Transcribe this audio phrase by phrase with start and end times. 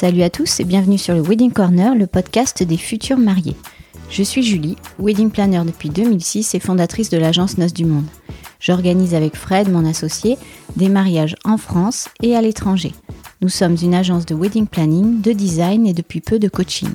[0.00, 3.56] Salut à tous et bienvenue sur le Wedding Corner, le podcast des futurs mariés.
[4.08, 8.06] Je suis Julie, wedding planner depuis 2006 et fondatrice de l'agence Noces du Monde.
[8.60, 10.38] J'organise avec Fred, mon associé,
[10.76, 12.94] des mariages en France et à l'étranger.
[13.40, 16.90] Nous sommes une agence de wedding planning, de design et depuis peu de coaching.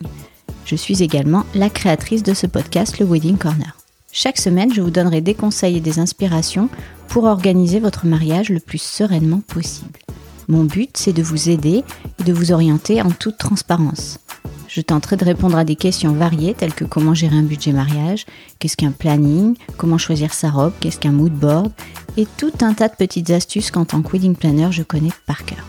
[0.63, 3.75] Je suis également la créatrice de ce podcast, le Wedding Corner.
[4.13, 6.69] Chaque semaine, je vous donnerai des conseils et des inspirations
[7.09, 9.99] pour organiser votre mariage le plus sereinement possible.
[10.47, 11.83] Mon but, c'est de vous aider
[12.19, 14.19] et de vous orienter en toute transparence.
[14.67, 18.25] Je tenterai de répondre à des questions variées telles que comment gérer un budget mariage,
[18.57, 21.71] qu'est-ce qu'un planning, comment choisir sa robe, qu'est-ce qu'un mood board
[22.17, 25.45] et tout un tas de petites astuces qu'en tant que wedding planner je connais par
[25.45, 25.63] cœur.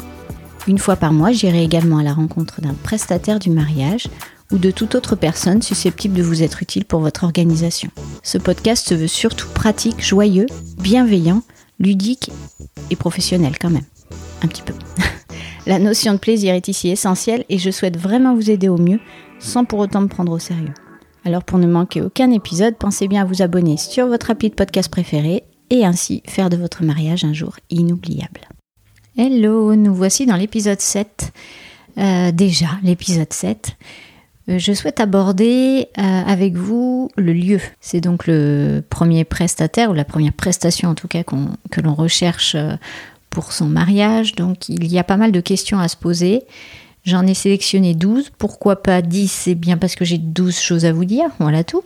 [0.67, 4.09] Une fois par mois, j'irai également à la rencontre d'un prestataire du mariage
[4.51, 7.91] ou de toute autre personne susceptible de vous être utile pour votre organisation.
[8.23, 10.47] Ce podcast se veut surtout pratique, joyeux,
[10.79, 11.43] bienveillant,
[11.79, 12.31] ludique
[12.91, 13.85] et professionnel quand même
[14.43, 14.75] un petit peu.
[15.67, 19.01] La notion de plaisir est ici essentielle et je souhaite vraiment vous aider au mieux
[19.39, 20.75] sans pour autant me prendre au sérieux.
[21.25, 24.55] Alors pour ne manquer aucun épisode, pensez bien à vous abonner sur votre appli de
[24.55, 28.43] podcast préféré et ainsi faire de votre mariage un jour inoubliable.
[29.17, 31.33] Hello, nous voici dans l'épisode 7.
[31.97, 33.77] Euh, déjà, l'épisode 7.
[34.51, 37.61] Euh, je souhaite aborder euh, avec vous le lieu.
[37.81, 42.57] C'est donc le premier prestataire, ou la première prestation en tout cas que l'on recherche
[43.35, 44.35] pour son mariage.
[44.35, 46.45] Donc il y a pas mal de questions à se poser.
[47.05, 48.31] J'en ai sélectionné 12.
[48.39, 51.27] Pourquoi pas 10 C'est bien parce que j'ai 12 choses à vous dire.
[51.39, 51.83] Voilà tout.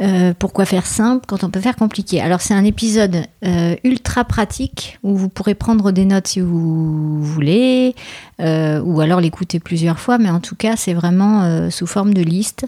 [0.00, 2.20] Euh, pourquoi faire simple quand on peut faire compliqué?
[2.20, 7.20] Alors c'est un épisode euh, ultra pratique où vous pourrez prendre des notes si vous
[7.20, 7.96] voulez,
[8.40, 12.22] euh, ou alors l'écouter plusieurs fois, mais en tout cas c'est vraiment sous forme de
[12.22, 12.66] liste.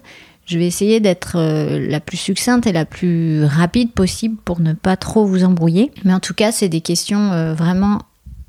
[0.51, 4.97] Je vais essayer d'être la plus succincte et la plus rapide possible pour ne pas
[4.97, 5.93] trop vous embrouiller.
[6.05, 8.01] Mais en tout cas, c'est des questions vraiment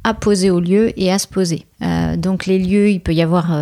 [0.03, 1.67] à poser au lieu et à se poser.
[2.17, 3.55] donc les lieux, il peut y avoir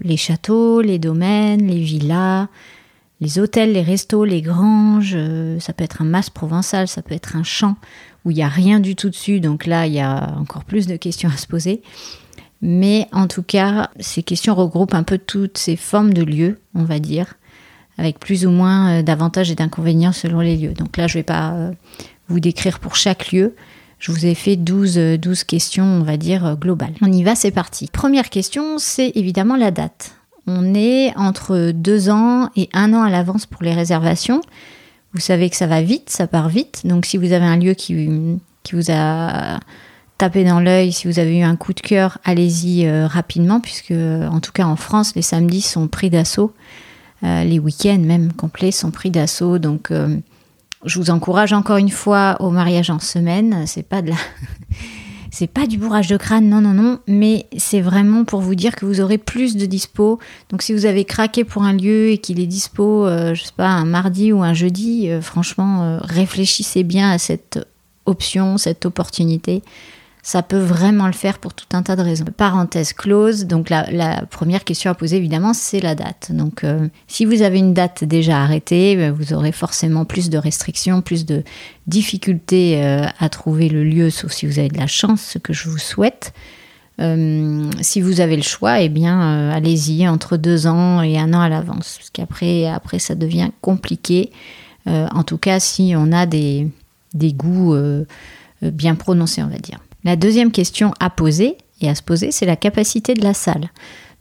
[0.00, 2.46] les châteaux, les domaines, les villas,
[3.22, 7.14] les hôtels, les restos, les granges, euh, ça peut être un mas provençal, ça peut
[7.14, 7.76] être un champ
[8.24, 10.88] où il n'y a rien du tout dessus, donc là il y a encore plus
[10.88, 11.82] de questions à se poser.
[12.62, 16.82] Mais en tout cas, ces questions regroupent un peu toutes ces formes de lieux, on
[16.82, 17.34] va dire,
[17.98, 20.72] avec plus ou moins euh, d'avantages et d'inconvénients selon les lieux.
[20.72, 21.72] Donc là, je ne vais pas euh,
[22.28, 23.54] vous décrire pour chaque lieu.
[23.98, 26.94] Je vous ai fait 12, 12 questions, on va dire, globales.
[27.02, 27.88] On y va, c'est parti.
[27.92, 30.16] Première question, c'est évidemment la date.
[30.48, 34.40] On est entre deux ans et un an à l'avance pour les réservations.
[35.14, 36.82] Vous savez que ça va vite, ça part vite.
[36.84, 38.08] Donc si vous avez un lieu qui,
[38.64, 39.60] qui vous a
[40.18, 43.92] tapé dans l'œil, si vous avez eu un coup de cœur, allez-y euh, rapidement, puisque
[43.92, 46.54] en tout cas en France, les samedis sont pris d'assaut.
[47.24, 49.58] Euh, les week-ends même complets sont pris d'assaut.
[49.58, 50.16] Donc euh,
[50.84, 53.64] je vous encourage encore une fois au mariage en semaine.
[53.66, 54.16] C'est pas de la
[55.34, 58.76] C'est pas du bourrage de crâne, non, non, non, mais c'est vraiment pour vous dire
[58.76, 60.18] que vous aurez plus de dispo.
[60.50, 63.52] Donc si vous avez craqué pour un lieu et qu'il est dispo, euh, je sais
[63.56, 67.66] pas, un mardi ou un jeudi, euh, franchement, réfléchissez bien à cette
[68.04, 69.62] option, cette opportunité
[70.24, 72.24] ça peut vraiment le faire pour tout un tas de raisons.
[72.36, 76.30] Parenthèse close, donc la, première question à poser évidemment, c'est la date.
[76.30, 80.38] Donc euh, si vous avez une date déjà arrêtée, ben, vous aurez forcément plus de
[80.38, 81.42] restrictions, plus de
[81.88, 85.52] difficultés euh, à trouver le lieu, sauf si vous avez de la chance, ce que
[85.52, 86.32] je vous souhaite.
[87.00, 91.40] Euh, si vous avez le choix, eh bien, allez-y entre deux ans et un an
[91.40, 94.30] à l'avance, parce qu'après, après, ça devient compliqué.
[94.86, 96.68] en tout cas, si on a des,
[97.14, 97.74] des goûts
[98.60, 99.80] bien prononcés, on va dire.
[100.04, 103.70] La deuxième question à poser et à se poser, c'est la capacité de la salle.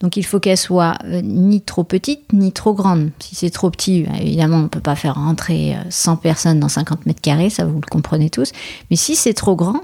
[0.01, 3.11] Donc il faut qu'elle soit euh, ni trop petite ni trop grande.
[3.19, 6.59] Si c'est trop petit, bah, évidemment, on ne peut pas faire rentrer 100 euh, personnes
[6.59, 8.51] dans 50 mètres carrés, ça vous le comprenez tous.
[8.89, 9.81] Mais si c'est trop grand,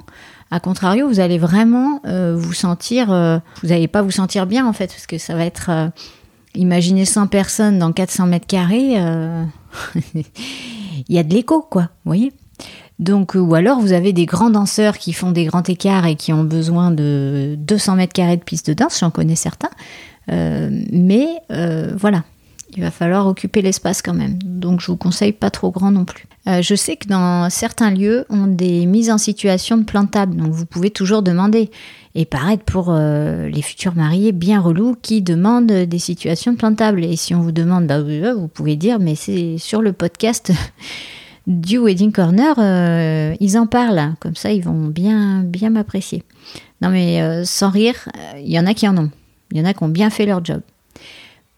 [0.49, 4.73] à contrario, vous allez vraiment euh, vous sentir, vous n'allez pas vous sentir bien en
[4.73, 5.91] fait, parce que ça va être,
[6.55, 8.95] imaginez 100 personnes dans 400 mètres carrés,
[10.15, 12.31] il y a de l'écho, quoi, vous voyez
[12.99, 16.33] donc, ou alors vous avez des grands danseurs qui font des grands écarts et qui
[16.33, 19.69] ont besoin de 200 mètres carrés de piste de danse, j'en connais certains.
[20.31, 22.23] Euh, mais euh, voilà,
[22.75, 24.39] il va falloir occuper l'espace quand même.
[24.41, 26.25] Donc je vous conseille pas trop grand non plus.
[26.47, 30.51] Euh, je sais que dans certains lieux, on des mises en situation de plantable, donc
[30.51, 31.69] vous pouvez toujours demander.
[32.15, 37.05] Et paraître pour les futurs mariés bien relous qui demandent des situations de plantable.
[37.05, 40.51] Et si on vous demande, bah, vous pouvez dire, mais c'est sur le podcast
[41.47, 44.15] du Wedding Corner, euh, ils en parlent.
[44.19, 46.23] Comme ça, ils vont bien, bien m'apprécier.
[46.81, 49.09] Non, mais euh, sans rire, euh, il y en a qui en ont.
[49.51, 50.61] Il y en a qui ont bien fait leur job.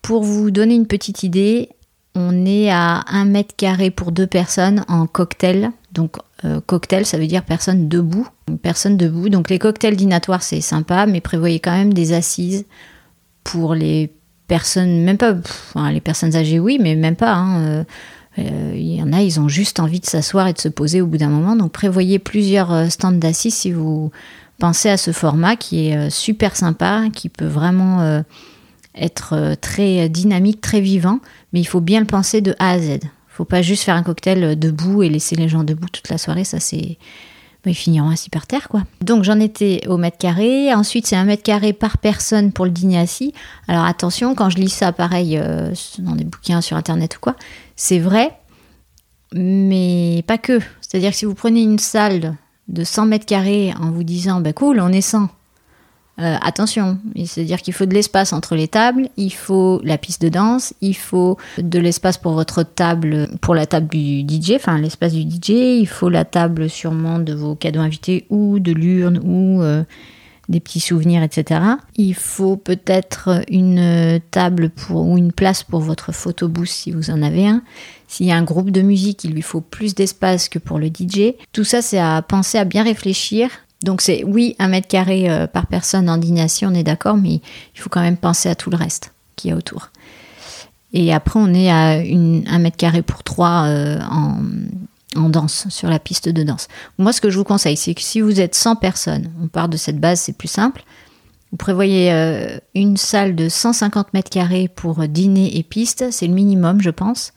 [0.03, 1.69] Pour vous donner une petite idée,
[2.15, 5.71] on est à 1 mètre carré pour deux personnes en cocktail.
[5.91, 6.17] Donc,
[6.67, 8.27] cocktail, ça veut dire personne debout.
[8.61, 9.29] Personne debout.
[9.29, 12.65] Donc, les cocktails dînatoires, c'est sympa, mais prévoyez quand même des assises
[13.43, 14.13] pour les
[14.47, 15.35] personnes, même pas,
[15.91, 17.33] les personnes âgées, oui, mais même pas.
[17.33, 17.85] Hein,
[18.39, 21.07] il y en a, ils ont juste envie de s'asseoir et de se poser au
[21.07, 21.55] bout d'un moment.
[21.55, 24.11] Donc prévoyez plusieurs stands d'assises si vous
[24.59, 28.23] pensez à ce format qui est super sympa, qui peut vraiment
[28.95, 31.19] être très dynamique, très vivant,
[31.53, 32.99] mais il faut bien le penser de A à Z.
[33.27, 36.43] Faut pas juste faire un cocktail debout et laisser les gens debout toute la soirée,
[36.43, 36.97] ça c'est.
[37.65, 38.83] Ils finiront ainsi par terre, quoi.
[39.01, 40.73] Donc j'en étais au mètre carré.
[40.73, 43.33] Ensuite, c'est un mètre carré par personne pour le dîner assis.
[43.67, 47.35] Alors attention, quand je lis ça, pareil, euh, dans des bouquins sur internet ou quoi,
[47.75, 48.31] c'est vrai,
[49.33, 50.59] mais pas que.
[50.81, 52.35] C'est-à-dire que si vous prenez une salle
[52.67, 55.27] de 100 mètres carrés en vous disant, bah cool, on est 100,
[56.19, 60.27] euh, attention, c'est-à-dire qu'il faut de l'espace entre les tables, il faut la piste de
[60.29, 65.13] danse, il faut de l'espace pour votre table, pour la table du DJ, enfin l'espace
[65.13, 65.49] du DJ,
[65.79, 69.83] il faut la table sûrement de vos cadeaux invités ou de l'urne ou euh,
[70.49, 71.61] des petits souvenirs, etc.
[71.95, 77.21] Il faut peut-être une table pour, ou une place pour votre photobooth si vous en
[77.21, 77.61] avez un.
[78.07, 80.87] S'il y a un groupe de musique, il lui faut plus d'espace que pour le
[80.87, 81.35] DJ.
[81.53, 83.49] Tout ça, c'est à penser à bien réfléchir
[83.83, 87.35] donc c'est oui, un mètre carré euh, par personne en dignation, on est d'accord, mais
[87.75, 89.89] il faut quand même penser à tout le reste qui est autour.
[90.91, 92.01] Et après, on est à
[92.51, 93.99] un mètre carré pour trois euh,
[95.15, 96.67] en, danse, sur la piste de danse.
[96.97, 99.69] Moi, ce que je vous conseille, c'est que si vous êtes 100 personnes, on part
[99.69, 100.83] de cette base, c'est plus simple.
[101.51, 106.33] Vous prévoyez euh, une salle de 150 mètres carrés pour dîner et piste, c'est le
[106.33, 107.33] minimum, je pense.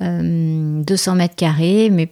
[0.00, 2.10] 200 mètres carrés, mais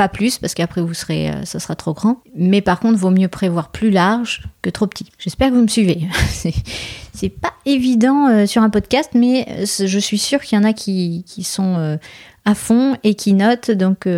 [0.00, 2.22] pas plus, parce qu'après, vous serez, euh, ça sera trop grand.
[2.34, 5.04] Mais par contre, vaut mieux prévoir plus large que trop petit.
[5.18, 6.08] J'espère que vous me suivez.
[7.12, 10.64] c'est pas évident euh, sur un podcast, mais euh, je suis sûre qu'il y en
[10.64, 11.98] a qui, sont
[12.46, 13.72] à fond et qui notent.
[13.72, 14.08] Donc,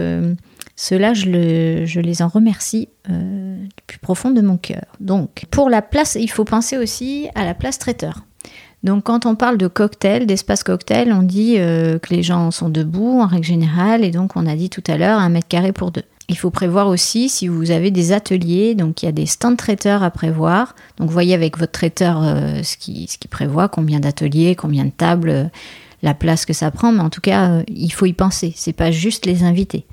[0.76, 4.84] cela, je, je, les en remercie du plus profond de mon cœur.
[5.00, 8.22] Donc, pour la place, il faut penser aussi à la place traiteur.
[8.82, 12.68] Donc quand on parle de cocktail, d'espace cocktail, on dit euh, que les gens sont
[12.68, 15.72] debout en règle générale et donc on a dit tout à l'heure un mètre carré
[15.72, 16.02] pour deux.
[16.28, 19.56] Il faut prévoir aussi si vous avez des ateliers, donc il y a des stands
[19.56, 20.74] traiteurs à prévoir.
[20.96, 24.90] Donc voyez avec votre traiteur euh, ce qu'il ce qui prévoit, combien d'ateliers, combien de
[24.90, 25.44] tables, euh,
[26.02, 28.52] la place que ça prend, mais en tout cas il faut y penser.
[28.56, 29.84] C'est pas juste les invités.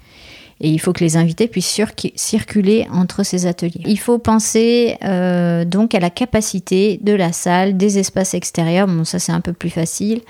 [0.62, 1.82] Et il faut que les invités puissent
[2.16, 3.82] circuler entre ces ateliers.
[3.86, 8.88] Il faut penser euh, donc à la capacité de la salle, des espaces extérieurs.
[8.88, 10.22] Bon, ça c'est un peu plus facile.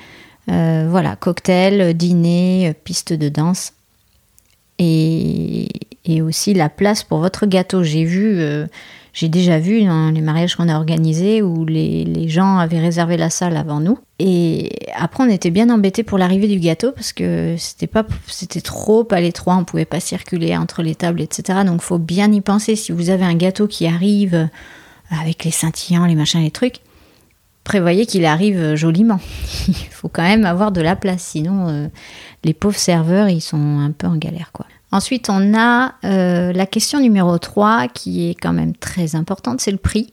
[0.52, 3.74] Euh, voilà, cocktail, dîner, piste de danse.
[4.78, 5.68] Et,
[6.24, 7.84] aussi la place pour votre gâteau.
[7.84, 8.66] J'ai vu, euh,
[9.20, 13.18] j'ai déjà vu dans les mariages qu'on a organisés où les, les, gens avaient réservé
[13.18, 14.00] la salle avant nous.
[14.18, 18.62] Et après, on était bien embêtés pour l'arrivée du gâteau parce que c'était pas, c'était
[18.62, 21.60] trop à l'étroit, on pouvait pas circuler entre les tables, etc.
[21.66, 22.78] Donc, faut bien y penser.
[22.78, 24.48] Si vous avez un gâteau qui arrive
[25.10, 26.78] avec les scintillants, les machins, les trucs,
[27.66, 29.20] prévoyez qu'il arrive joliment.
[29.68, 31.88] Il faut quand même avoir de la place, sinon euh,
[32.46, 34.66] les pauvres serveurs, ils sont un peu en galère, quoi.
[34.92, 39.72] Ensuite, on a euh, la question numéro 3 qui est quand même très importante, c'est
[39.72, 40.12] le prix.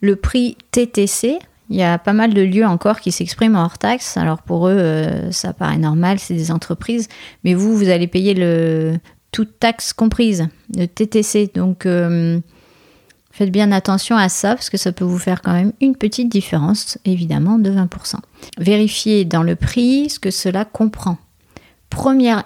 [0.00, 1.38] Le prix TTC,
[1.68, 4.16] il y a pas mal de lieux encore qui s'expriment hors taxe.
[4.16, 7.08] Alors pour eux, euh, ça paraît normal, c'est des entreprises.
[7.44, 8.98] Mais vous, vous allez payer le
[9.32, 11.50] toute taxe comprise, le TTC.
[11.54, 12.40] Donc euh,
[13.30, 16.30] faites bien attention à ça parce que ça peut vous faire quand même une petite
[16.30, 18.16] différence, évidemment, de 20%.
[18.58, 21.18] Vérifiez dans le prix ce que cela comprend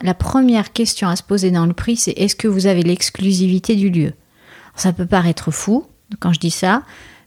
[0.02, 3.76] la première question à se poser dans le prix, c'est est-ce que vous avez l'exclusivité
[3.76, 4.12] du lieu?
[4.76, 5.86] Ça peut paraître fou
[6.20, 6.82] quand je dis ça,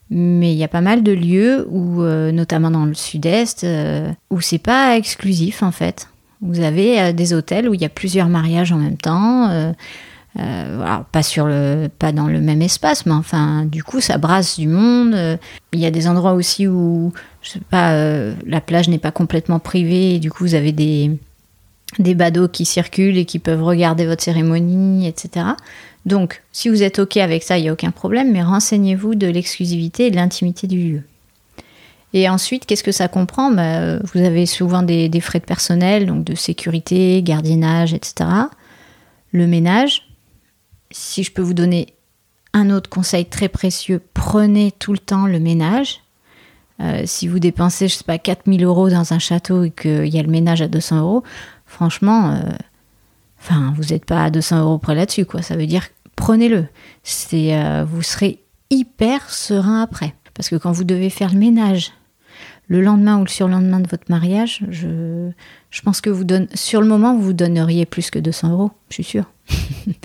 [0.09, 4.11] mais il y a pas mal de lieux où, euh, notamment dans le sud-est, euh,
[4.29, 6.09] où c'est pas exclusif en fait.
[6.41, 9.73] Vous avez euh, des hôtels où il y a plusieurs mariages en même temps.
[11.11, 14.67] pas sur le, pas dans le même espace, mais enfin, du coup, ça brasse du
[14.67, 15.39] monde.
[15.73, 17.91] Il y a des endroits aussi où, je sais pas,
[18.45, 21.17] la plage n'est pas complètement privée, et du coup, vous avez des,
[21.99, 25.45] des badauds qui circulent et qui peuvent regarder votre cérémonie, etc.
[26.05, 29.27] Donc, si vous êtes OK avec ça, il n'y a aucun problème, mais renseignez-vous de
[29.27, 31.03] l'exclusivité et de l'intimité du lieu.
[32.13, 33.51] Et ensuite, qu'est-ce que ça comprend?
[33.51, 38.29] Bah, Vous avez souvent des, frais de personnel, donc de sécurité, gardiennage, etc.
[39.31, 40.07] Le ménage.
[40.89, 41.87] Si je peux vous donner
[42.53, 46.01] un autre conseil très précieux, prenez tout le temps le ménage.
[46.79, 50.19] Euh, si vous dépensez, je sais pas, 4000 euros dans un château et qu'il y
[50.19, 51.23] a le ménage à 200 euros,
[51.67, 55.41] franchement, euh, vous n'êtes pas à 200 euros près là-dessus, quoi.
[55.41, 56.65] Ça veut dire, prenez-le.
[57.03, 60.15] C'est, euh, vous serez hyper serein après.
[60.33, 61.91] Parce que quand vous devez faire le ménage
[62.69, 65.31] le lendemain ou le surlendemain de votre mariage, je,
[65.85, 69.25] pense que vous sur le moment, vous donneriez plus que 200 euros, je suis sûre.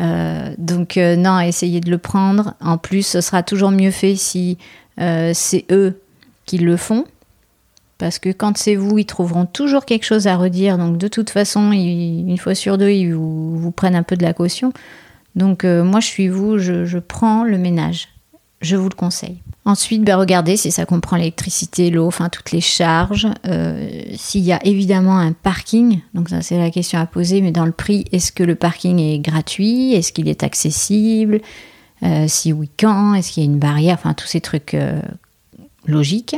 [0.00, 2.54] Euh, donc non, essayez de le prendre.
[2.62, 4.56] En plus, ce sera toujours mieux fait si
[4.96, 6.00] c'est eux
[6.46, 7.04] qu'ils le font.
[7.98, 10.76] Parce que quand c'est vous, ils trouveront toujours quelque chose à redire.
[10.76, 14.32] Donc de toute façon, une fois sur deux, ils vous, prennent un peu de la
[14.32, 14.72] caution.
[15.36, 18.08] Donc euh, moi, je suis vous, je, prends le ménage.
[18.60, 19.38] Je vous le conseille.
[19.64, 23.28] Ensuite, ben, regardez si ça comprend l'électricité, l'eau, enfin toutes les charges.
[23.46, 27.52] Euh, s'il y a évidemment un parking, donc ça c'est la question à poser, mais
[27.52, 29.94] dans le prix, est-ce que le parking est gratuit?
[29.94, 31.40] Est-ce qu'il est accessible?
[32.02, 33.14] Euh, Si oui, quand?
[33.14, 33.94] Est-ce qu'il y a une barrière?
[33.94, 34.76] Enfin tous ces trucs
[35.86, 36.36] logiques.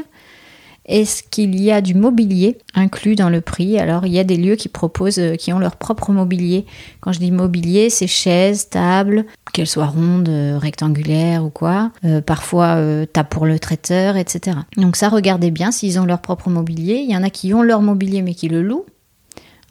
[0.86, 3.78] Est-ce qu'il y a du mobilier inclus dans le prix?
[3.78, 6.66] Alors, il y a des lieux qui proposent, euh, qui ont leur propre mobilier.
[7.00, 9.24] Quand je dis mobilier, c'est chaises, tables,
[9.54, 11.90] qu'elles soient rondes, euh, rectangulaires ou quoi.
[12.04, 12.76] Euh, parfois,
[13.12, 14.58] table pour le traiteur, etc.
[14.76, 16.96] Donc ça, regardez bien s'ils ont leur propre mobilier.
[16.96, 18.84] Il y en a qui ont leur mobilier mais qui le louent.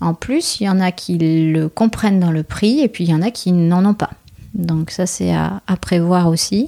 [0.01, 3.11] En plus, il y en a qui le comprennent dans le prix et puis il
[3.11, 4.09] y en a qui n'en ont pas.
[4.53, 6.67] Donc ça, c'est à prévoir aussi.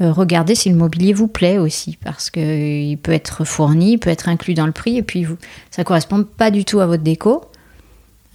[0.00, 4.10] Euh, regardez si le mobilier vous plaît aussi, parce qu'il peut être fourni, il peut
[4.10, 5.24] être inclus dans le prix, et puis
[5.70, 7.44] ça correspond pas du tout à votre déco.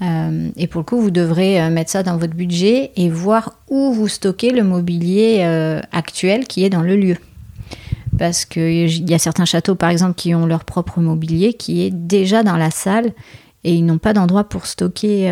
[0.01, 3.56] Euh, et pour le coup, vous devrez euh, mettre ça dans votre budget et voir
[3.68, 5.44] où vous stockez le mobilier
[5.92, 7.18] actuel qui est dans le lieu.
[8.18, 11.92] Parce qu'il y a certains châteaux, par exemple, qui ont leur propre mobilier qui est
[11.92, 13.13] déjà dans la salle
[13.63, 15.32] et ils n'ont pas d'endroit pour stocker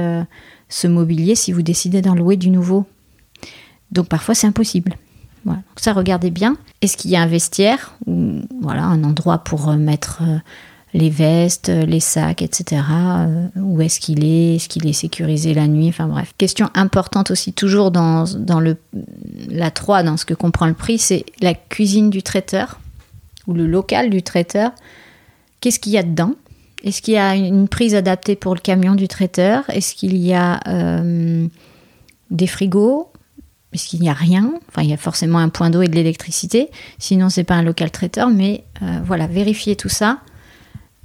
[0.70, 2.86] ce mobilier si vous décidez d'en louer du nouveau.
[3.92, 4.96] Donc parfois, c'est impossible.
[5.56, 6.58] Donc ça, regardez bien.
[6.82, 10.38] Est-ce qu'il y a un vestiaire ou voilà un endroit pour euh, mettre euh,
[10.94, 12.82] les vestes, les sacs, etc.
[12.92, 14.56] Euh, où est-ce qu'il est?
[14.56, 15.90] Est-ce qu'il est sécurisé la nuit?
[15.90, 16.34] Enfin bref.
[16.38, 18.78] Question importante aussi, toujours dans, dans le,
[19.50, 22.80] la 3, dans ce que comprend le prix, c'est la cuisine du traiteur
[23.48, 24.72] ou le local du traiteur.
[25.62, 26.34] Qu'est-ce qu'il y a dedans?
[26.84, 29.64] Est-ce qu'il y a une prise adaptée pour le camion du traiteur?
[29.70, 30.60] Est-ce qu'il y a
[32.30, 33.10] des frigos?
[33.78, 34.54] Puisqu'il n'y a rien.
[34.70, 36.72] Enfin, il y a forcément un point d'eau et de l'électricité.
[36.98, 38.32] Sinon, c'est pas un local traiteur.
[38.32, 40.18] Mais euh, voilà, vérifiez tout ça.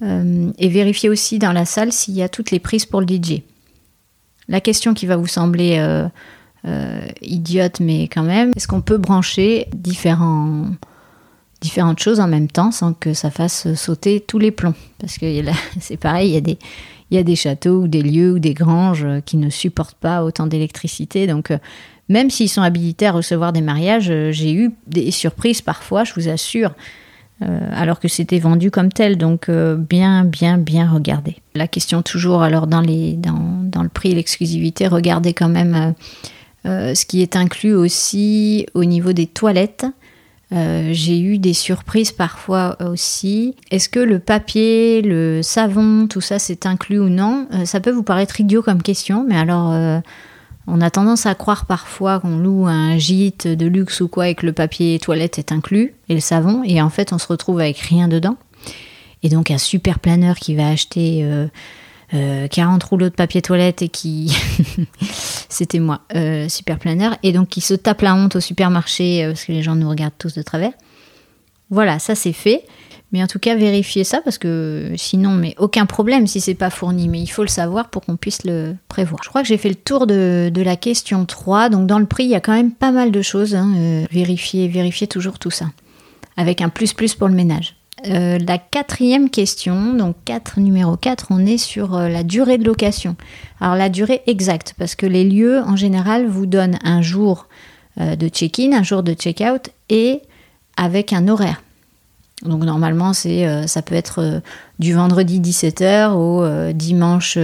[0.01, 3.07] Euh, et vérifiez aussi dans la salle s'il y a toutes les prises pour le
[3.07, 3.43] DJ.
[4.49, 5.77] La question qui va vous sembler
[6.65, 10.79] euh, idiote, mais quand même, est-ce qu'on peut brancher différentes
[11.99, 14.75] choses en même temps sans que ça fasse sauter tous les plombs?
[14.99, 15.27] Parce que
[15.81, 16.59] c'est pareil, il y a des
[17.11, 20.25] il y a des châteaux ou des lieux ou des granges qui ne supportent pas
[20.25, 21.27] autant d'électricité.
[21.27, 21.53] Donc,
[22.13, 26.13] même s'ils sont habilités à recevoir des mariages, euh, j'ai eu des surprises parfois, je
[26.15, 26.73] vous assure,
[27.41, 29.17] euh, alors que c'était vendu comme tel.
[29.17, 31.37] Donc euh, bien, bien, bien regarder.
[31.55, 35.95] La question toujours, alors dans, le prix et l'exclusivité, regardez quand même
[36.65, 39.87] ce qui est inclus aussi au niveau des toilettes.
[40.53, 43.57] j'ai eu des surprises parfois aussi.
[43.71, 47.49] Est-ce que le papier, le savon, tout ça c'est inclus ou non?
[47.65, 50.03] Ça peut vous paraître idiot comme question, mais alors
[50.67, 54.35] on a tendance à croire parfois qu'on loue un gîte de luxe ou quoi et
[54.35, 57.61] que le papier toilette est inclus et le savon, et en fait on se retrouve
[57.61, 58.37] avec rien dedans.
[59.23, 61.27] Et donc un super planeur qui va acheter
[62.11, 64.37] 40 euh, euh, rouleaux de papier toilette et qui.
[65.49, 69.45] C'était moi, euh, super planeur, et donc qui se tape la honte au supermarché parce
[69.45, 70.73] que les gens nous regardent tous de travers.
[71.71, 72.65] Voilà, ça c'est fait.
[73.13, 76.71] Mais en tout cas, vérifiez ça parce que sinon, mais aucun problème si c'est pas
[76.71, 77.09] fourni.
[77.09, 79.21] Mais il faut le savoir pour qu'on puisse le prévoir.
[79.23, 81.69] Je crois que j'ai fait le tour de, la question 3.
[81.69, 83.55] Donc dans le prix, il y a quand même pas mal de choses.
[83.55, 83.75] Hein.
[83.77, 85.67] Euh, vérifiez, vérifiez toujours tout ça.
[86.39, 87.77] Avec un plus plus pour le ménage.
[88.09, 92.65] Euh, la quatrième question, donc 4, numéro 4, on est sur euh, la durée de
[92.65, 93.15] location.
[93.61, 97.47] Alors la durée exacte, parce que les lieux en général vous donnent un jour
[97.99, 100.23] de check-in, un jour de check-out et
[100.79, 101.63] avec un horaire.
[102.45, 104.41] Donc normalement, c'est, euh, ça peut être euh,
[104.79, 107.39] du vendredi 17h au euh, dimanche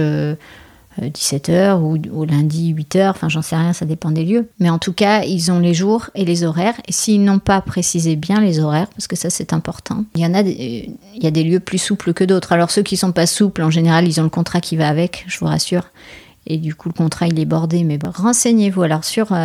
[0.99, 4.49] 17h ou au lundi 8h, enfin j'en sais rien, ça dépend des lieux.
[4.59, 6.75] Mais en tout cas, ils ont les jours et les horaires.
[6.89, 10.25] Et s'ils n'ont pas précisé bien les horaires, parce que ça c'est important, il y
[10.25, 12.51] en a des, il y a des lieux plus souples que d'autres.
[12.51, 15.23] Alors ceux qui sont pas souples, en général, ils ont le contrat qui va avec,
[15.27, 15.83] je vous rassure.
[16.47, 17.83] Et du coup, le contrat, il est bordé.
[17.83, 18.81] Mais renseignez-vous.
[18.81, 19.37] Alors, sur,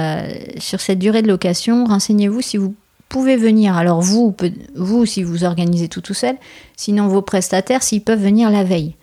[0.59, 2.75] sur cette durée de location, renseignez-vous si vous
[3.15, 3.77] pouvez venir.
[3.77, 4.35] Alors vous,
[4.75, 6.35] vous si vous organisez tout tout seul,
[6.77, 8.97] sinon vos prestataires, s'ils peuvent venir la veille.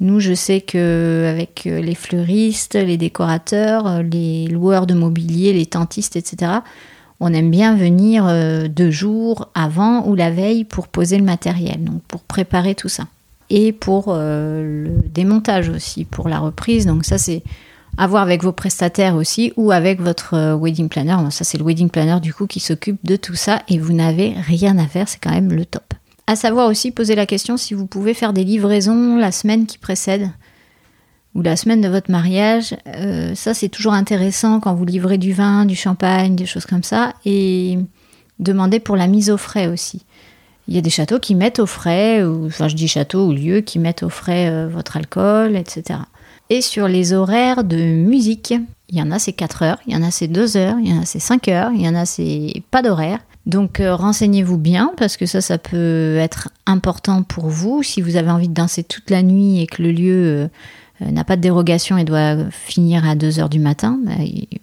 [0.00, 5.52] Nous, je sais que avec euh, les fleuristes, les décorateurs, euh, les loueurs de mobilier,
[5.52, 6.50] les tentistes, etc.,
[7.20, 11.84] on aime bien venir euh, deux jours avant ou la veille pour poser le matériel,
[11.84, 13.06] donc pour préparer tout ça.
[13.50, 16.86] Et pour le démontage aussi, pour la reprise.
[16.86, 17.42] Donc ça, c'est
[17.96, 21.16] à voir avec vos prestataires aussi ou avec votre euh, wedding planner.
[21.30, 24.34] ça, c'est le wedding planner du coup qui s'occupe de tout ça et vous n'avez
[24.36, 25.94] rien à faire, c'est quand même le top.
[26.26, 29.78] À savoir aussi poser la question si vous pouvez faire des livraisons la semaine qui
[29.78, 30.30] précède
[31.34, 32.76] ou la semaine de votre mariage.
[32.86, 36.84] Euh, ça, c'est toujours intéressant quand vous livrez du vin, du champagne, des choses comme
[36.84, 37.12] ça.
[37.24, 37.78] Et
[38.38, 40.04] demander pour la mise au frais aussi.
[40.66, 43.32] Il y a des châteaux qui mettent au frais, ou, enfin je dis château ou
[43.32, 46.00] lieu, qui mettent au frais euh, votre alcool, etc.
[46.60, 48.54] Sur les horaires de musique,
[48.88, 50.90] il y en a c'est 4 heures, il y en a c'est 2 heures, il
[50.90, 53.20] y en a c'est 5 heures, il y en a c'est pas d'horaire.
[53.46, 57.82] Donc euh, renseignez-vous bien parce que ça, ça peut être important pour vous.
[57.82, 60.48] Si vous avez envie de danser toute la nuit et que le lieu
[61.02, 64.12] euh, n'a pas de dérogation et doit finir à 2 heures du matin, bah,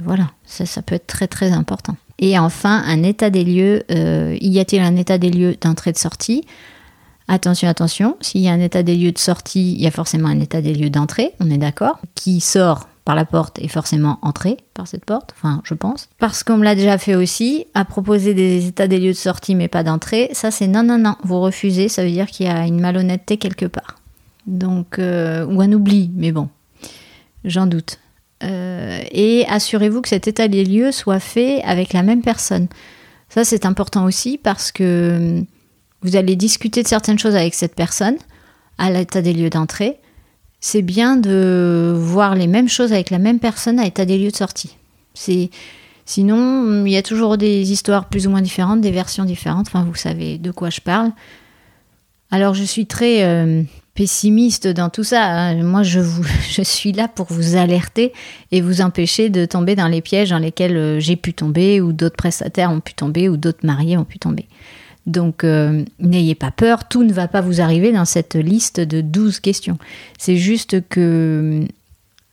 [0.03, 1.95] voilà, ça, ça peut être très très important.
[2.19, 3.83] Et enfin, un état des lieux.
[3.91, 6.45] Euh, y a-t-il un état des lieux d'entrée de sortie?
[7.33, 10.27] Attention, attention, s'il y a un état des lieux de sortie, il y a forcément
[10.27, 11.97] un état des lieux d'entrée, on est d'accord.
[12.13, 16.09] Qui sort par la porte est forcément entré par cette porte, enfin je pense.
[16.19, 19.55] Parce qu'on me l'a déjà fait aussi, à proposer des états des lieux de sortie
[19.55, 22.49] mais pas d'entrée, ça c'est non, non, non, vous refusez, ça veut dire qu'il y
[22.49, 24.01] a une malhonnêteté quelque part.
[24.45, 26.49] Donc, euh, ou un oubli, mais bon,
[27.45, 27.99] j'en doute.
[28.43, 32.67] Euh, et assurez-vous que cet état des lieux soit fait avec la même personne.
[33.29, 35.45] Ça, c'est important aussi parce que hum,
[36.01, 38.17] vous allez discuter de certaines choses avec cette personne
[38.77, 39.97] à l'état des lieux d'entrée.
[40.59, 44.31] C'est bien de voir les mêmes choses avec la même personne à l'état des lieux
[44.31, 44.77] de sortie.
[45.13, 45.49] C'est
[46.05, 49.67] Sinon, il y a toujours des histoires plus ou moins différentes, des versions différentes.
[49.67, 51.11] Enfin, vous savez de quoi je parle.
[52.31, 55.23] Alors, je suis très euh, pessimiste dans tout ça.
[55.23, 55.63] Hein.
[55.63, 56.01] Moi, je
[56.63, 58.11] suis là pour vous alerter
[58.51, 61.93] et vous empêcher de tomber dans les pièges dans lesquels euh, j'ai pu tomber, ou
[61.93, 64.47] d'autres prestataires ont pu tomber, ou d'autres mariés ont pu tomber.
[65.07, 69.01] Donc, euh, n'ayez pas peur, tout ne va pas vous arriver dans cette liste de
[69.01, 69.77] 12 questions.
[70.17, 71.65] C'est juste que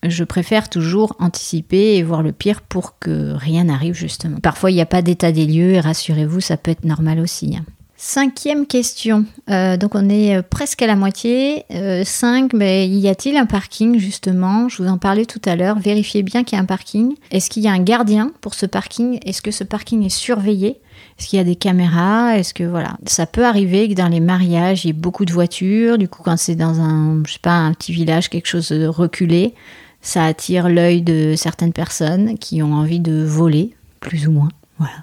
[0.03, 4.39] je préfère toujours anticiper et voir le pire pour que rien n'arrive, justement.
[4.41, 7.57] Parfois, il n'y a pas d'état des lieux, et rassurez-vous, ça peut être normal aussi.
[7.57, 7.65] Hein.
[8.01, 9.25] Cinquième question.
[9.51, 11.65] Euh, donc on est euh, presque à la moitié.
[11.73, 14.69] Euh, cinq, ben, y a-t-il un parking justement?
[14.69, 15.81] Je vous en parlais tout à l'heure.
[15.81, 17.17] Vérifiez bien qu'il y a un parking.
[17.33, 19.19] Est-ce qu'il y a un gardien pour ce parking?
[19.27, 20.81] Est-ce que ce parking est surveillé?
[21.19, 22.39] Est-ce qu'il y a des caméras?
[22.39, 25.33] Est-ce que voilà Ça peut arriver que dans les mariages, il y ait beaucoup de
[25.33, 25.99] voitures.
[25.99, 28.87] Du coup, quand c'est dans un, je sais pas, un petit village, quelque chose de
[28.87, 29.55] reculé,
[30.03, 34.51] ça attire l'œil de certaines personnes qui ont envie de voler, plus ou moins.
[34.79, 35.03] Voilà.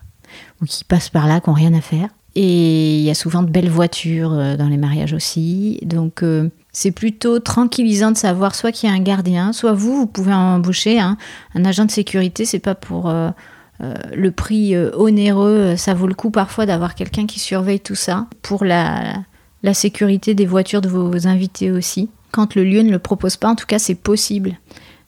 [0.62, 2.08] Ou qui passent par là, qui n'ont rien à faire.
[2.38, 5.80] Et il y a souvent de belles voitures euh, dans les mariages aussi.
[5.84, 9.96] Donc euh, c'est plutôt tranquillisant de savoir soit qu'il y a un gardien, soit vous,
[9.96, 11.18] vous pouvez embaucher un
[11.64, 12.44] agent de sécurité.
[12.44, 13.32] C'est pas pour euh,
[13.80, 18.66] le prix onéreux, ça vaut le coup parfois d'avoir quelqu'un qui surveille tout ça pour
[18.66, 19.16] la,
[19.64, 22.10] la sécurité des voitures de vos invités aussi.
[22.32, 24.58] Quand le lieu ne le propose pas, en tout cas, c'est possible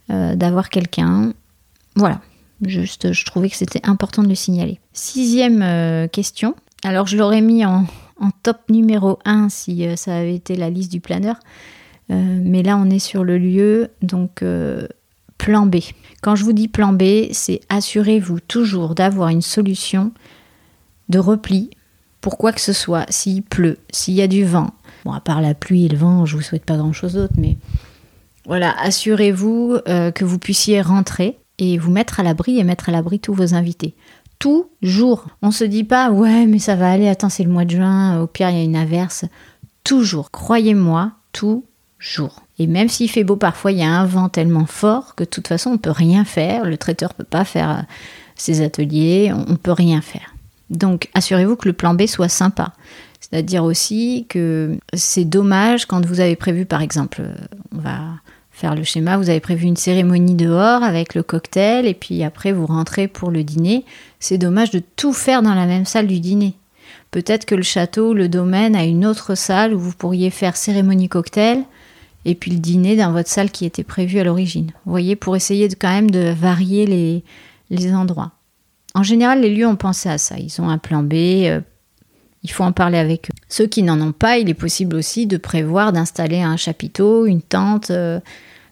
[0.10, 1.34] d'avoir quelqu'un.
[1.96, 2.22] Voilà,
[2.62, 4.80] juste, je trouvais que c'était important de le signaler.
[4.94, 7.86] Sixième question alors je l'aurais mis en,
[8.44, 11.36] top numéro 1 si euh, ça avait été la liste du planeur.
[12.10, 14.88] Euh, mais là on est sur le lieu, donc euh,
[15.38, 15.78] plan B.
[16.22, 20.12] Quand je vous dis plan B, c'est assurez-vous toujours d'avoir une solution
[21.10, 21.70] de repli
[22.22, 24.72] pour quoi que ce soit, s'il pleut, s'il y a du vent.
[25.06, 27.58] Bon, à part la pluie et le vent, je vous souhaite pas grand-chose d'autre, mais
[28.46, 33.20] voilà, assurez-vous que vous puissiez rentrer et vous mettre à l'abri et mettre à l'abri
[33.20, 33.96] tous vos invités
[34.40, 35.28] toujours.
[35.42, 38.22] On se dit pas ouais mais ça va aller, attends c'est le mois de juin,
[38.22, 39.26] au pire il y a une averse.
[39.84, 42.44] Toujours, croyez-moi, toujours.
[42.60, 45.30] Et même s'il fait beau parfois, il y a un vent tellement fort que de
[45.30, 46.66] toute façon on peut rien faire.
[46.66, 47.82] Le traiteur peut pas faire euh,
[48.36, 50.36] ses ateliers, on peut rien faire.
[50.70, 52.74] Donc assurez-vous que le plan B soit sympa.
[53.20, 57.36] C'est-à-dire aussi que c'est dommage quand vous avez prévu par exemple, euh,
[57.76, 58.00] on va
[58.58, 62.52] faire le schéma, vous avez prévu une cérémonie dehors avec le cocktail et puis après
[62.52, 63.86] vous rentrez pour le dîner.
[64.20, 66.56] C'est dommage de tout faire dans la même salle du dîner.
[67.12, 71.08] Peut-être que le château, le domaine a une autre salle où vous pourriez faire cérémonie
[71.08, 71.66] cocktail
[72.26, 74.72] et puis le dîner dans votre salle qui était prévue à l'origine.
[74.86, 77.24] Vous voyez, pour essayer de, quand même de varier les,
[77.70, 78.32] les endroits.
[78.96, 80.36] En général, les lieux ont pensé à ça.
[80.40, 81.14] Ils ont un plan B.
[82.44, 83.34] Il faut en parler avec eux.
[83.50, 87.42] Ceux qui n'en ont pas, il est possible aussi de prévoir d'installer un chapiteau, une
[87.42, 87.92] tente.
[87.92, 88.20] Euh,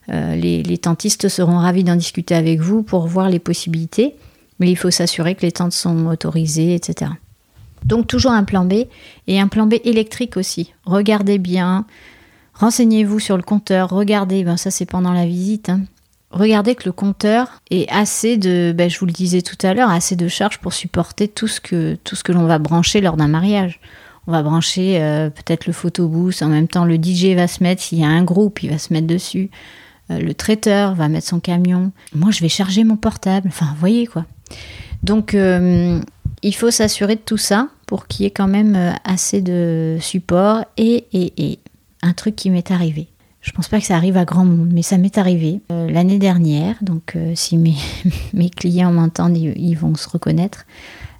[0.10, 4.16] euh, les, tentistes seront ravis d'en discuter avec vous pour voir les possibilités,
[4.60, 7.12] mais il faut s'assurer que les tentes sont autorisées, etc.
[7.86, 8.86] Donc toujours un plan B
[9.28, 10.74] et un plan B électrique aussi.
[10.86, 11.86] Regardez bien,
[12.54, 15.82] renseignez-vous sur le compteur, regardez, ben ça c'est pendant la visite, hein.
[16.36, 19.90] Regardez que le compteur est assez de, ben je vous le disais tout à l'heure,
[19.90, 23.18] assez de charge pour supporter tout ce que, tout ce que l'on va brancher lors
[23.18, 23.80] d'un mariage.
[24.28, 27.82] On va brancher euh, peut-être le photobooth, en même temps le DJ va se mettre,
[27.82, 29.50] s'il y a un groupe, il va se mettre dessus.
[30.12, 33.80] Euh, le traiteur va mettre son camion, moi je vais charger mon portable, enfin vous
[33.80, 34.26] voyez quoi.
[35.04, 36.00] Donc euh,
[36.42, 40.66] il faut s'assurer de tout ça pour qu'il y ait quand même assez de support
[40.78, 41.60] et, et,
[42.02, 43.08] un truc qui m'est arrivé.
[43.46, 46.76] Je pense pas que ça arrive à grand monde, mais ça m'est arrivé l'année dernière.
[46.82, 47.58] Donc, si
[48.34, 50.66] mes, clients m'entendent, ils, ils, vont se reconnaître.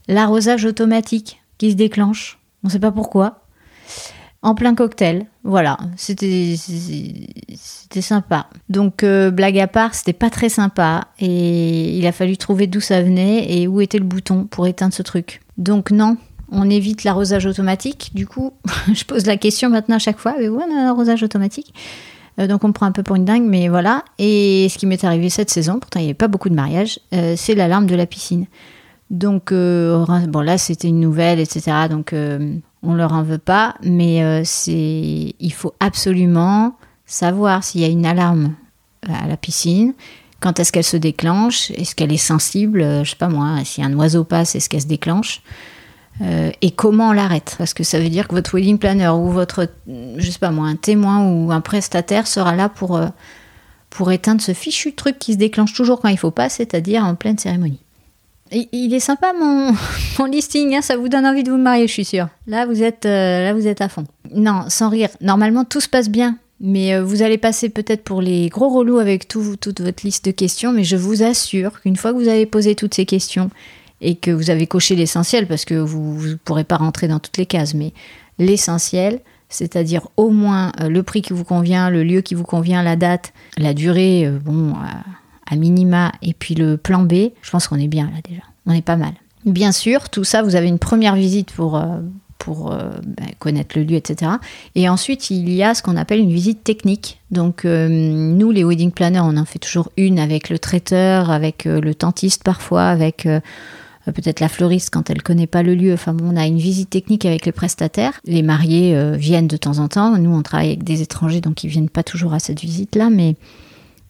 [0.08, 2.40] L'arrosage automatique qui se déclenche.
[2.64, 3.42] On ne sait pas pourquoi.
[4.42, 5.26] en plein cocktail.
[5.44, 8.48] Voilà, c'était c'était sympa.
[8.70, 12.82] Donc euh, blague à part, c'était pas très sympa et il a fallu trouver d'où
[12.82, 15.42] ça venait et où était le bouton pour éteindre ce truc.
[15.58, 16.18] Donc non,
[16.52, 18.12] on évite l'arrosage automatique.
[18.14, 18.54] Du coup,
[18.94, 21.74] je pose la question maintenant à chaque fois, mais où on a un arrosage automatique?
[22.40, 24.04] Euh, donc on me prend un peu pour une dingue, mais voilà.
[24.18, 27.00] Et ce qui m'est arrivé cette saison, pourtant il n'y avait pas beaucoup de mariages,
[27.14, 28.46] euh, c'est l'alarme de la piscine.
[29.12, 31.88] Donc bon là c'était une nouvelle, etc.
[31.90, 32.12] Donc
[32.86, 37.88] on leur en veut pas, mais euh, c'est, il faut absolument savoir s'il y a
[37.88, 38.56] une alarme
[39.08, 39.94] à la piscine,
[40.40, 43.84] quand est-ce qu'elle se déclenche, est-ce qu'elle est sensible, euh, je sais pas moi, si
[43.84, 45.42] un oiseau passe, est-ce qu'elle se déclenche,
[46.22, 49.30] euh, et comment on l'arrête, parce que ça veut dire que votre wedding planner ou
[49.30, 53.00] votre, je sais pas moi, un témoin ou un prestataire sera là pour
[53.96, 57.16] pour éteindre ce fichu truc qui se déclenche toujours quand il faut pas, c'est-à-dire en
[57.16, 57.80] pleine cérémonie.
[58.52, 62.06] Il est sympa mon, listing, hein, ça vous donne envie de vous marier, je suis
[62.06, 62.28] sûre.
[62.48, 64.06] Là vous êtes, euh, là vous êtes à fond.
[64.34, 65.10] Non, sans rire.
[65.22, 69.00] Normalement tout se passe bien, mais euh, vous allez passer peut-être pour les gros relous
[69.00, 72.28] avec tout, toute votre liste de questions, mais je vous assure qu'une fois que vous
[72.28, 73.50] avez posé toutes ces questions
[74.02, 77.38] et que vous avez coché l'essentiel, parce que vous ne pourrez pas rentrer dans toutes
[77.38, 77.94] les cases, mais
[78.40, 82.84] l'essentiel, c'est-à-dire au moins euh, le prix qui vous convient, le lieu qui vous convient,
[82.84, 84.74] la date, la durée, bon
[85.50, 88.42] à minima, et puis le plan B, je pense qu'on est bien là déjà.
[88.66, 89.14] On est pas mal.
[89.46, 92.00] Bien sûr, tout ça, vous avez une première visite pour, euh,
[92.40, 94.32] pour euh, ben, connaître le lieu, etc.
[94.74, 97.22] Et ensuite, il y a ce qu'on appelle une visite technique.
[97.30, 101.66] Donc, euh, nous, les wedding planners, on en fait toujours une avec le traiteur, avec
[101.66, 103.28] le tantiste parfois, avec
[104.14, 105.94] peut-être la fleuriste quand elle connaît pas le lieu.
[105.94, 108.20] Enfin on a une visite technique avec les prestataires.
[108.26, 110.18] Les mariés viennent de temps en temps.
[110.18, 113.36] Nous, on travaille avec des étrangers, donc ils viennent pas toujours à cette visite-là, mais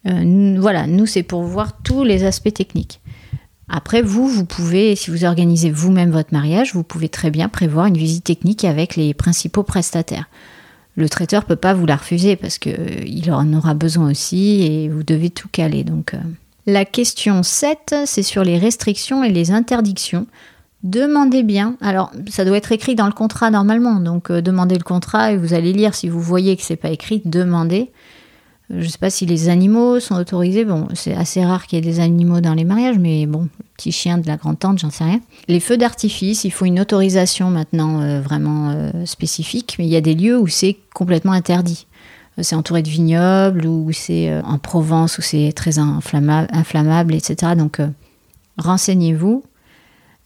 [0.08, 3.02] euh, voilà, nous, c'est pour voir tous les aspects techniques.
[3.68, 7.88] Après, vous, vous pouvez, si vous organisez vous-même votre mariage, vous pouvez très bien prévoir
[7.88, 10.30] une visite technique avec les principaux prestataires.
[10.96, 14.88] Le traiteur ne peut pas vous la refuser parce qu'il en aura besoin aussi et
[14.88, 15.84] vous devez tout caler.
[15.84, 16.20] Donc, euh.
[16.68, 20.26] La question 7, c'est sur les restrictions et les interdictions.
[20.84, 21.78] Demandez bien.
[21.82, 24.00] Alors, ça doit être écrit dans le contrat normalement.
[24.00, 25.96] Donc, euh, demandez le contrat et vous allez lire.
[25.96, 27.92] Si vous voyez que c'est pas écrit, demandez.
[28.72, 30.66] Je ne sais pas si les animaux sont autorisés.
[30.66, 33.48] Bon, c'est assez rare qu'il y ait des animaux dans les mariages, mais bon,
[33.78, 35.20] petit chien de la grande-tante, j'en sais rien.
[35.48, 39.96] Les feux d'artifice, il faut une autorisation maintenant euh, vraiment euh, spécifique, mais il y
[39.96, 41.86] a des lieux où c'est complètement interdit.
[42.38, 47.54] Euh, c'est entouré de vignobles, ou c'est en Provence, où c'est très inflammable, etc.
[47.56, 47.80] Donc,
[48.58, 49.44] renseignez-vous.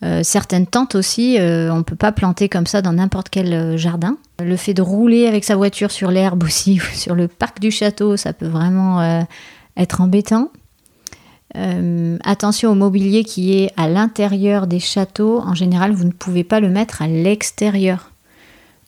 [0.01, 3.53] Euh, certaines tentes aussi, euh, on ne peut pas planter comme ça dans n'importe quel
[3.53, 4.17] euh, jardin.
[4.41, 8.15] Le fait de rouler avec sa voiture sur l'herbe aussi, sur le parc du château,
[8.15, 9.25] ça peut vraiment
[9.75, 10.51] être embêtant.
[12.23, 15.41] attention au mobilier qui est à l'intérieur des châteaux.
[15.41, 18.08] En général, vous ne pouvez pas le mettre à l'extérieur.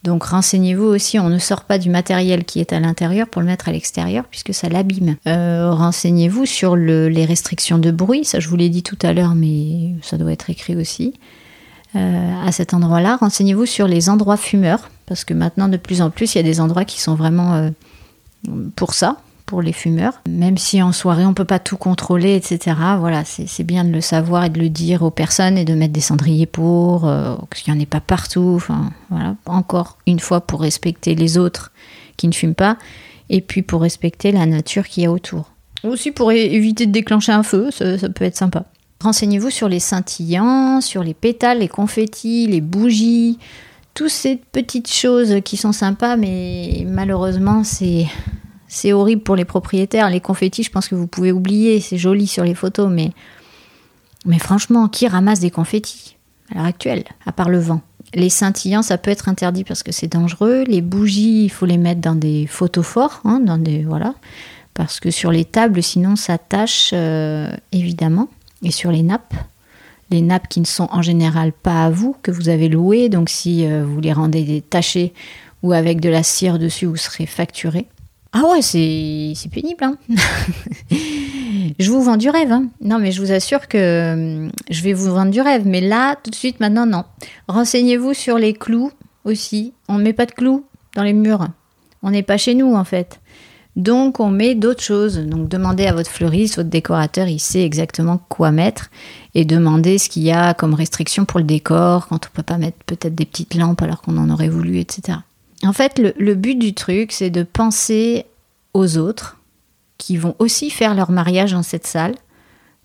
[0.04, 3.48] Donc renseignez-vous aussi, on ne sort pas du matériel qui est à l'intérieur pour le
[3.48, 5.16] mettre à l'extérieur puisque ça l'abîme.
[5.28, 9.36] Euh, renseignez-vous sur les restrictions de bruit, ça je vous l'ai dit tout à l'heure
[9.36, 11.14] mais ça doit être écrit aussi.
[11.96, 16.10] Euh, à cet endroit-là, renseignez-vous sur les endroits fumeurs parce que maintenant de plus en
[16.10, 17.70] plus il y a des endroits qui sont vraiment euh,
[18.76, 19.18] pour ça,
[19.52, 20.22] pour les fumeurs.
[20.30, 22.74] Même si en soirée on peut pas tout contrôler, etc.
[22.98, 25.92] Voilà, c'est bien de le savoir et de le dire aux personnes et de mettre
[25.92, 28.54] des cendriers pour, euh, qu'il n'y en ait pas partout.
[28.56, 29.36] Enfin, voilà.
[29.46, 31.74] Encore une fois pour respecter les autres
[32.16, 32.78] qui ne fument pas
[33.30, 35.52] et puis pour respecter la nature qui y a autour.
[35.84, 38.64] Aussi pour éviter de déclencher un feu, ça peut être sympa.
[39.02, 43.38] Renseignez-vous sur les scintillants, sur les pétales, les confettis, les bougies,
[43.96, 48.06] toutes ces petites choses qui sont sympas, mais malheureusement, c'est
[48.74, 50.10] c'est horrible pour les propriétaires.
[50.10, 51.82] Les confettis, je pense que vous pouvez oublier.
[51.82, 53.12] C'est joli sur les photos, mais,
[54.40, 56.16] franchement, qui ramasse des confettis
[56.50, 57.82] à l'heure actuelle, à part le vent?
[58.14, 60.64] Les scintillants, ça peut être interdit parce que c'est dangereux.
[60.68, 64.16] Les bougies, il faut les mettre dans des photos forts, hein, dans des voilà,
[64.74, 68.30] parce que sur les tables, sinon ça tâche euh, évidemment,
[68.64, 69.34] et sur les nappes.
[70.12, 73.30] Les nappes qui ne sont en général pas à vous, que vous avez louées, donc
[73.30, 75.14] si euh, vous les rendez tachées
[75.62, 77.88] ou avec de la cire dessus, vous serez facturé.
[78.34, 79.84] Ah ouais, c'est pénible.
[79.84, 79.98] Hein
[81.80, 82.52] je vous vends du rêve.
[82.52, 85.63] Hein non, mais je vous assure que hum, je vais vous vendre du rêve.
[85.65, 87.04] Mais là, tout de suite, maintenant, non.
[87.50, 88.91] Renseignez-vous sur les clous
[89.26, 89.74] aussi.
[89.89, 90.65] On ne met pas de clous
[90.96, 91.48] dans les murs.
[92.04, 93.20] On n'est pas chez nous, en fait.
[93.76, 95.17] Donc, on met d'autres choses.
[95.17, 98.89] Donc, demandez à votre fleuriste, votre décorateur, il sait exactement quoi mettre.
[99.34, 102.58] Et demandez ce qu'il y a comme restriction pour le décor, quand on peut pas
[102.58, 105.20] mettre peut-être des petites lampes alors qu'on en aurait voulu, etc.
[105.63, 108.26] En fait, le, but du truc, c'est de penser
[108.74, 109.38] aux autres
[109.97, 112.15] qui vont aussi faire leur mariage dans cette salle,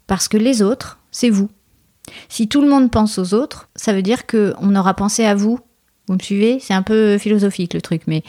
[0.07, 1.49] parce que les autres, c'est vous.
[2.29, 5.59] Si tout le monde pense aux autres, ça veut dire qu'on aura pensé à vous
[6.07, 6.59] Vous me suivez?
[6.61, 8.23] C'est un peu philosophique le truc, mais,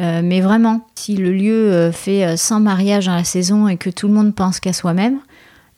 [0.00, 3.88] euh, mais vraiment, si le lieu euh, fait 100 mariages dans la saison et que
[3.88, 5.20] tout le monde pense qu'à soi-même,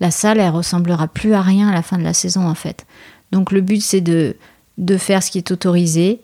[0.01, 2.87] la salle, elle ressemblera plus à rien à la fin de la saison en fait.
[3.33, 4.37] Donc le but, c'est de,
[4.79, 6.23] de faire ce qui est autorisé,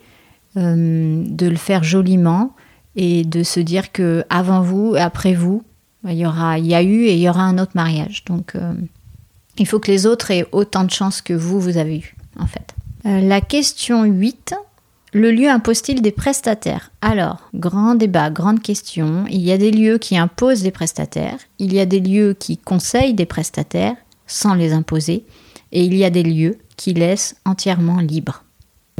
[0.56, 2.54] de le faire joliment
[2.94, 5.64] et de se dire que avant vous et après vous,
[6.06, 8.24] il y aura, il y a eu et il y aura un autre mariage.
[8.24, 8.54] Donc
[9.58, 12.46] il faut que les autres aient autant de chances que vous, vous avez eu, en
[12.46, 12.74] fait.
[13.06, 14.54] Euh, la question 8.
[15.12, 16.90] Le lieu impose-t-il des prestataires?
[17.00, 19.26] Alors, grand débat, grande question.
[19.30, 22.58] Il y a des lieux qui imposent des prestataires, il y a des lieux qui
[22.58, 23.94] conseillent des prestataires
[24.26, 25.24] sans les imposer,
[25.70, 28.42] et il y a des lieux qui laissent entièrement libre.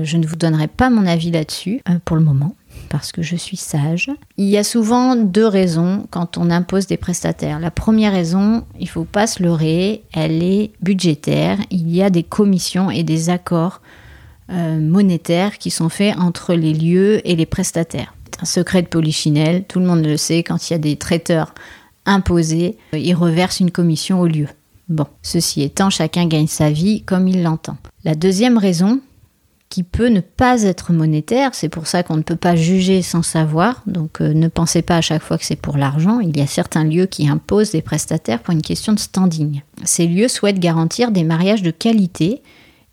[0.02, 2.54] Je ne vous donnerai pas mon avis là-dessus euh, pour le moment
[2.88, 4.10] parce que je suis sage.
[4.36, 7.60] Il y a souvent deux raisons quand on impose des prestataires.
[7.60, 11.58] La première raison, il ne faut pas se leurrer, elle est budgétaire.
[11.70, 13.80] Il y a des commissions et des accords
[14.50, 18.14] euh, monétaires qui sont faits entre les lieux et les prestataires.
[18.24, 20.96] C'est un secret de polichinelle, tout le monde le sait, quand il y a des
[20.96, 21.54] traiteurs
[22.04, 24.48] imposés, ils reversent une commission au lieu.
[24.88, 27.78] Bon, ceci étant, chacun gagne sa vie comme il l'entend.
[28.04, 29.00] La deuxième raison,
[29.74, 31.50] qui peut ne pas être monétaire.
[31.52, 33.82] C'est pour ça qu'on ne peut pas juger sans savoir.
[33.88, 36.20] Donc euh, ne pensez pas à chaque fois que c'est pour l'argent.
[36.20, 39.62] Il y a certains lieux qui imposent des prestataires pour une question de standing.
[39.82, 42.40] Ces lieux souhaitent garantir des mariages de qualité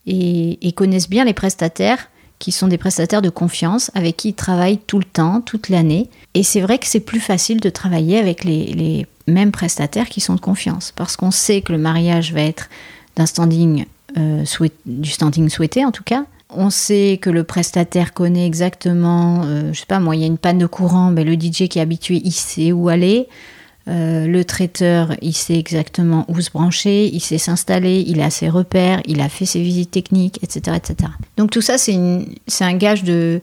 [0.08, 4.80] et, connaissent bien les prestataires qui sont des prestataires de confiance avec qui ils travaillent
[4.80, 6.10] tout le temps, toute l'année.
[6.34, 10.34] Et c'est vrai que c'est plus facile de travailler avec les, mêmes prestataires qui sont
[10.34, 12.70] de confiance parce qu'on sait que le mariage va être
[13.16, 13.86] d'un standing
[14.18, 14.44] euh,
[14.88, 19.80] du standing souhaité en tout cas, on sait que le prestataire connaît exactement, euh, je
[19.80, 21.82] sais pas moi, il y a une panne de courant, mais le DJ qui est
[21.82, 23.28] habitué, il sait où aller.
[23.88, 28.48] Euh, le traiteur, il sait exactement où se brancher, il sait s'installer, il a ses
[28.48, 30.78] repères, il a fait ses visites techniques, etc.
[30.78, 31.12] etc.
[31.38, 33.42] Donc tout ça, c'est un gage de,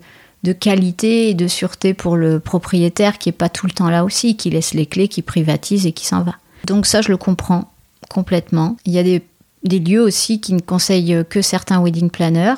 [0.60, 4.36] qualité et de sûreté pour le propriétaire qui n'est pas tout le temps là aussi,
[4.36, 6.36] qui laisse les clés, qui privatise et qui s'en va.
[6.66, 7.72] Donc ça, je le comprends
[8.08, 8.76] complètement.
[8.86, 9.22] Il y a des,
[9.64, 12.54] des lieux aussi qui ne conseillent que certains wedding planners.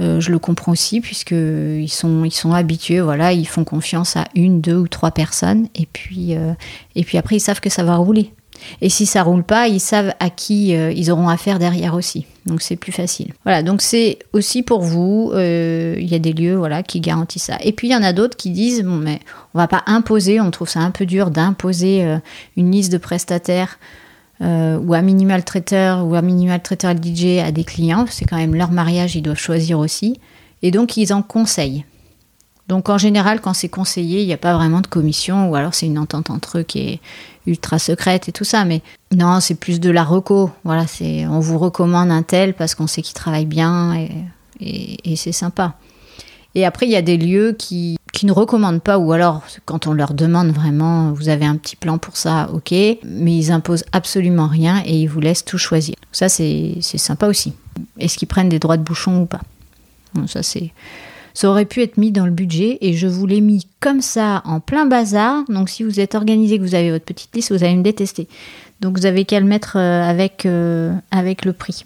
[0.00, 4.24] Euh, je le comprends aussi puisqu'ils sont, ils sont habitués, voilà, ils font confiance à
[4.34, 6.52] une, deux ou trois personnes et puis, euh,
[6.96, 8.32] et puis après ils savent que ça va rouler.
[8.82, 12.26] Et si ça roule pas, ils savent à qui euh, ils auront affaire derrière aussi.
[12.46, 13.32] Donc c'est plus facile.
[13.44, 17.58] Voilà, donc c'est aussi pour vous, il y a des lieux voilà, qui garantissent ça.
[17.62, 19.20] Et puis il y en a d'autres qui disent, bon mais
[19.54, 22.18] on va pas imposer, on trouve ça un peu dur d'imposer
[22.56, 23.78] une liste de prestataires
[24.42, 28.06] euh, ou à minimal traiteur ou à minimal traiteur DJ à des clients.
[28.08, 30.20] C'est quand même leur mariage, ils doivent choisir aussi.
[30.62, 31.84] Et donc, ils en conseillent.
[32.68, 35.74] Donc, en général, quand c'est conseillé, il n'y a pas vraiment de commission ou alors
[35.74, 37.00] c'est une entente entre eux qui est
[37.46, 38.64] ultra secrète et tout ça.
[38.64, 40.50] Mais non, c'est plus de la reco.
[40.64, 44.06] Voilà, c'est on vous recommande un tel parce qu'on sait qu'il travaille bien
[44.60, 45.74] et c'est sympa.
[46.54, 49.86] Et après, il y a des lieux qui, qui ne recommandent pas, ou alors quand
[49.86, 53.84] on leur demande vraiment, vous avez un petit plan pour ça, ok, mais ils imposent
[53.92, 55.94] absolument rien et ils vous laissent tout choisir.
[56.12, 57.52] Ça, c'est sympa aussi.
[57.98, 59.40] Est-ce qu'ils prennent des droits de bouchon ou pas?
[60.26, 60.42] Ça.
[61.34, 64.42] Ça aurait pu être mis dans le budget et je vous l'ai mis comme ça
[64.44, 65.44] en plein bazar.
[65.48, 68.26] Donc si vous êtes organisé, que vous avez votre petite liste, vous allez me détester.
[68.80, 71.84] Donc vous avez qu'à le mettre euh, euh, avec le prix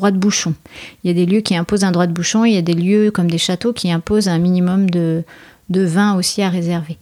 [0.00, 0.54] de bouchon.
[1.02, 2.74] Il y a des lieux qui imposent un droit de bouchon, il y a des
[2.74, 5.24] lieux comme des châteaux qui imposent un minimum de,
[5.68, 6.98] de vin aussi à réserver.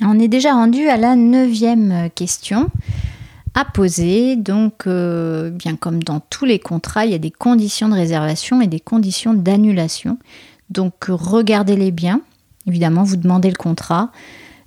[0.00, 2.70] On est déjà rendu à la neuvième question
[3.54, 4.36] à poser.
[4.36, 8.60] Donc, euh, bien comme dans tous les contrats, il y a des conditions de réservation
[8.60, 10.18] et des conditions d'annulation.
[10.70, 12.20] Donc, regardez-les bien.
[12.66, 14.10] Évidemment, vous demandez le contrat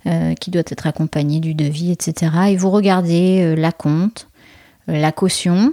[0.06, 2.32] euh, qui doit être accompagné du devis, etc.
[2.48, 4.28] Et vous regardez euh, la compte,
[4.88, 5.72] la caution,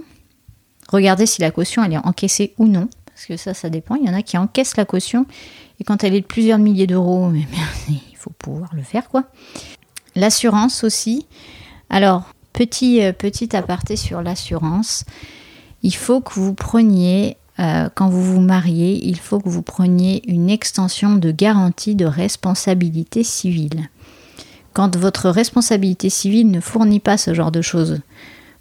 [0.90, 3.94] Regardez si la caution elle est encaissée ou non, parce que ça, ça dépend.
[3.94, 5.26] Il y en a qui encaissent la caution
[5.78, 7.32] et quand elle est de plusieurs milliers d'euros,
[7.88, 9.24] il faut pouvoir le faire quoi.
[10.16, 11.26] L'assurance aussi.
[11.88, 15.04] Alors, petit, euh, petit aparté sur l'assurance.
[15.82, 20.28] Il faut que vous preniez, euh, quand vous vous mariez, il faut que vous preniez
[20.30, 23.88] une extension de garantie de responsabilité civile.
[24.72, 28.00] Quand votre responsabilité civile ne fournit pas ce genre de choses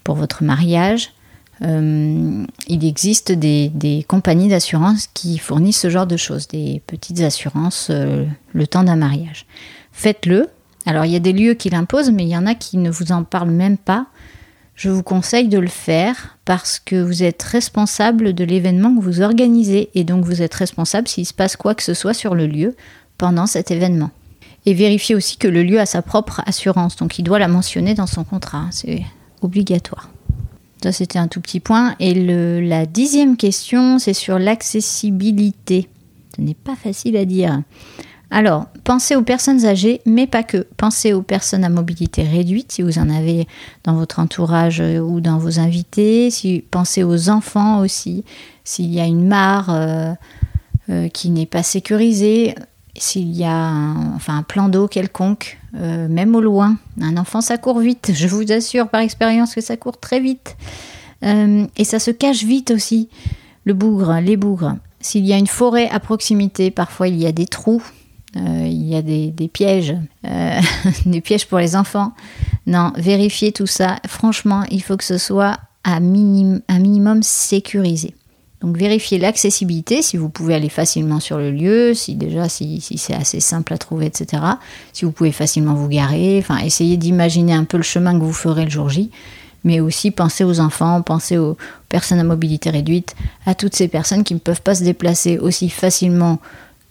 [0.04, 1.13] pour votre mariage,
[1.62, 7.88] euh, il existe des, compagnies d'assurance qui fournissent ce genre de choses, des petites assurances
[7.89, 9.45] euh, le temps d'un mariage.
[9.91, 10.48] Faites-le.
[10.86, 12.89] Alors il y a des lieux qui l'imposent, mais il y en a qui ne
[12.89, 14.08] vous en parlent même pas.
[14.76, 19.22] Je vous conseille de le faire parce que vous êtes responsable de l'événement que vous
[19.22, 22.48] organisez et donc vous êtes responsable s'il se passe quoi que ce soit sur le
[22.48, 22.76] lieu
[23.17, 24.12] pendant cet événement.
[24.65, 27.93] Et vérifiez aussi que le lieu a sa propre assurance, donc il doit la mentionner
[27.93, 29.04] dans son contrat, c'est
[29.41, 30.10] obligatoire.
[30.82, 31.96] Ça, c'était un tout petit point.
[32.00, 35.89] Et le, la dixième question, c'est sur l'accessibilité.
[36.36, 37.62] Ce n'est pas facile à dire.
[38.32, 40.68] Alors, pensez aux personnes âgées, mais pas que.
[40.78, 43.48] Pensez aux personnes à mobilité réduite, si vous en avez
[43.84, 46.30] dans votre entourage euh, ou dans vos invités.
[46.30, 48.24] Si, pensez aux enfants aussi.
[48.63, 50.13] S'il y a une mare euh,
[50.89, 52.54] euh, qui n'est pas sécurisée,
[53.00, 56.78] s'il y a un, enfin, un plan d'eau quelconque, même au loin.
[57.00, 58.12] Un enfant, ça court vite.
[58.14, 60.58] Je vous assure par expérience que ça court très vite.
[61.22, 63.10] et ça se cache vite aussi.
[63.66, 64.76] Le bougre, les bougres.
[65.00, 67.84] S'il y a une forêt à proximité, parfois il y a des trous
[68.36, 70.62] euh, il y a des, pièges, euh,
[71.06, 72.14] des pièges pour les enfants.
[72.68, 73.98] Non, vérifiez tout ça.
[74.08, 78.14] Franchement, il faut que ce soit un minimum sécurisé.
[78.62, 83.13] Donc vérifiez l'accessibilité, si vous pouvez aller facilement sur le lieu, si déjà si, c'est
[83.13, 84.43] assez simple à trouver, etc.
[84.91, 88.34] Si vous pouvez facilement vous garer, enfin essayez d'imaginer un peu le chemin que vous
[88.34, 89.12] ferez le jour J,
[89.63, 94.26] mais aussi pensez aux enfants, pensez aux personnes à mobilité réduite, à toutes ces personnes
[94.26, 96.39] qui ne peuvent pas se déplacer aussi facilement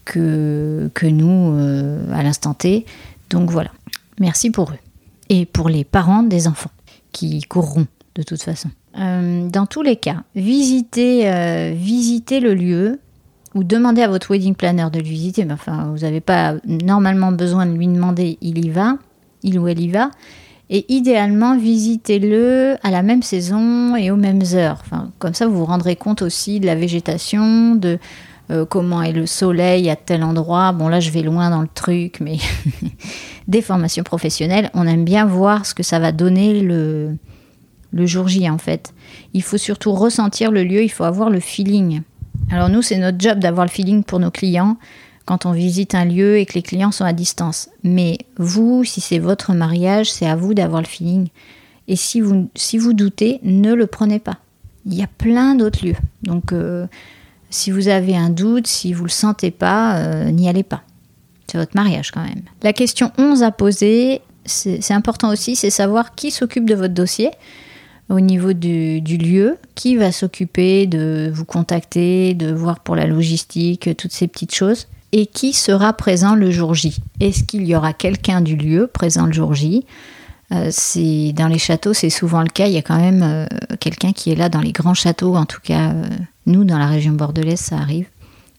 [0.07, 2.87] que, que nous euh, à l'instant T.
[3.29, 3.71] Donc voilà,
[4.19, 4.79] merci pour eux.
[5.29, 6.71] Et pour les parents des enfants
[7.13, 8.71] qui courront de toute façon.
[8.99, 13.01] Euh, dans tous les cas, visitez, euh, visitez le lieu
[13.55, 15.47] ou demandez à votre wedding planner de le visiter.
[15.51, 18.99] Enfin, vous n'avez pas normalement besoin de lui demander, il y va,
[19.43, 20.11] il ou elle y va.
[20.71, 24.79] Et idéalement, visitez-le à la même saison et aux mêmes heures.
[24.85, 27.99] Enfin, comme ça, vous vous rendrez compte aussi de la végétation, de,
[28.51, 30.73] euh, comment est le soleil à tel endroit.
[30.73, 32.39] Bon là je vais loin dans le truc, mais
[33.49, 37.17] des formations professionnelles, on aime bien voir ce que ça va donner le,
[37.93, 38.93] le jour J en fait.
[39.35, 42.03] Il faut surtout ressentir le lieu, il faut avoir le feeling.
[42.51, 44.77] Alors nous c'est notre job d'avoir le feeling pour nos clients
[45.25, 47.69] quand on visite un lieu et que les clients sont à distance.
[47.83, 51.29] Mais vous, si c'est votre mariage, c'est à vous d'avoir le feeling.
[51.87, 54.39] Et si vous, si doutez, ne le prenez pas.
[54.87, 55.97] Il y a plein d'autres lieux.
[56.23, 56.87] Donc euh,
[57.51, 60.83] si vous avez un doute, si vous ne le sentez pas, euh, n'y allez pas.
[61.47, 62.43] C'est votre mariage quand même.
[62.63, 67.31] La question 11 à poser, c'est important aussi, c'est savoir qui s'occupe de votre dossier
[68.09, 73.97] au niveau du, lieu, qui va s'occuper de vous contacter, de voir pour la logistique,
[73.97, 76.99] toutes ces petites choses, et qui sera présent le jour J?
[77.21, 79.85] Est-ce qu'il y aura quelqu'un du lieu présent le jour J?
[80.53, 80.71] Euh,
[81.33, 82.67] dans les châteaux, c'est souvent le cas.
[82.67, 83.47] Il y a quand même euh,
[83.81, 85.37] quelqu'un qui est là dans les grands châteaux.
[85.37, 86.09] En tout cas, euh,
[86.47, 88.07] nous, dans la région bordelaise, ça arrive.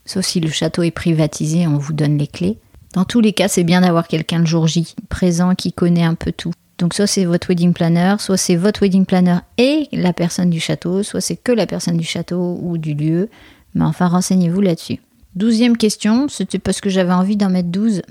[0.05, 2.57] Sauf si le château est privatisé, on vous donne les clés.
[2.93, 6.15] Dans tous les cas, c'est bien d'avoir quelqu'un le jour J présent qui connaît un
[6.15, 6.53] peu tout.
[6.79, 10.61] Donc soit c'est votre wedding planner, soit c'est votre wedding planner et la personne du
[10.61, 13.29] château, soit c'est que la personne du château ou du lieu.
[13.75, 14.99] Mais enfin, renseignez-vous là-dessus.
[15.35, 18.01] Douzième question, c'était parce que j'avais envie d'en mettre 12.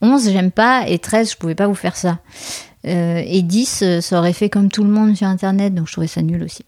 [0.00, 2.20] 11, j'aime pas, et 13, je pouvais pas vous faire ça.
[2.86, 5.92] Euh, et 10, euh, ça aurait fait comme tout le monde sur Internet, donc je
[5.92, 6.64] trouvais ça nul aussi.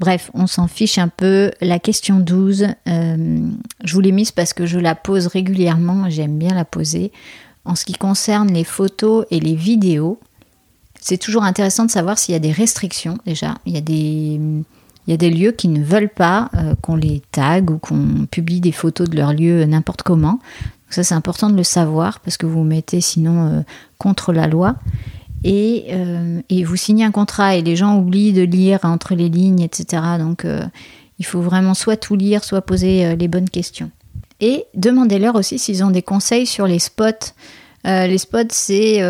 [0.00, 1.50] Bref, on s'en fiche un peu.
[1.60, 3.48] La question 12, euh,
[3.84, 7.12] je vous l'ai mise parce que je la pose régulièrement, j'aime bien la poser.
[7.64, 10.18] En ce qui concerne les photos et les vidéos,
[11.00, 13.54] c'est toujours intéressant de savoir s'il y a des restrictions déjà.
[13.66, 14.40] Il y a des,
[15.06, 16.50] il y a des lieux qui ne veulent pas
[16.82, 20.40] qu'on les tague ou qu'on publie des photos de leur lieu n'importe comment
[20.90, 23.60] ça, c'est important de le savoir parce que vous vous mettez sinon euh,
[23.98, 24.76] contre la loi.
[25.44, 29.28] Et, euh, et, vous signez un contrat et les gens oublient de lire entre les
[29.28, 30.02] lignes, etc.
[30.18, 30.64] Donc, euh,
[31.20, 33.90] il faut vraiment soit tout lire, soit poser les bonnes questions.
[34.40, 37.32] Et demandez-leur aussi s'ils ont des conseils sur les spots.
[37.84, 39.02] les spots, c'est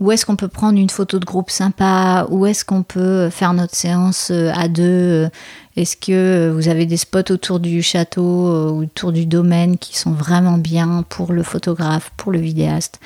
[0.00, 3.52] où est-ce qu'on peut prendre une photo de groupe sympa, où est-ce qu'on peut faire
[3.52, 5.28] notre séance à deux?
[5.76, 9.96] Est-ce que vous avez des spots autour du château, euh, ou autour du domaine qui
[9.96, 13.00] sont vraiment bien pour le photographe, pour le vidéaste?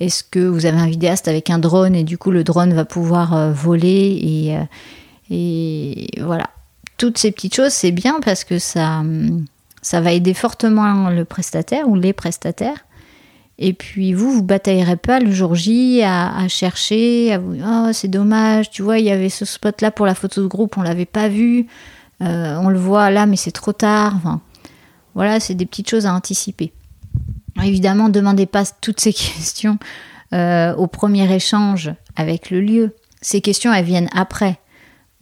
[0.00, 2.84] Est-ce que vous avez un vidéaste avec un drone et du coup le drone va
[2.86, 4.62] pouvoir euh, voler et, euh,
[5.30, 6.48] et voilà.
[6.96, 9.02] Toutes ces petites choses, c'est bien parce que ça,
[9.86, 12.86] ça va aider fortement le prestataire ou les prestataires.
[13.56, 18.08] Et puis vous, vous bataillerez pas le jour J à, chercher, à vous oh c'est
[18.08, 20.82] dommage, tu vois, il y avait ce spot là pour la photo de groupe, on
[20.82, 21.68] l'avait pas vu.
[22.20, 24.40] Euh, on le voit là, mais c'est trop tard.
[25.14, 26.72] Voilà, c'est des petites choses à anticiper.
[27.62, 29.78] Évidemment, demandez pas toutes ces questions
[30.32, 32.96] euh, au premier échange avec le lieu.
[33.20, 34.58] Ces questions, elles viennent après.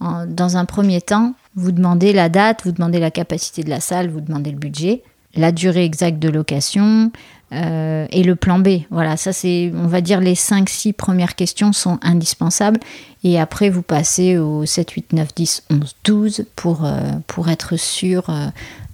[0.01, 4.09] dans un premier temps, vous demandez la date, vous demandez la capacité de la salle,
[4.09, 5.03] vous demandez le budget,
[5.35, 7.11] la durée exacte de location
[7.53, 8.79] euh, et le plan B.
[8.89, 12.79] Voilà, ça c'est, on va dire, les 5-6 premières questions sont indispensables.
[13.23, 17.77] Et après, vous passez au 7, 8, 9, 10, 11, 12 pour, euh, pour être
[17.77, 18.47] sûr euh,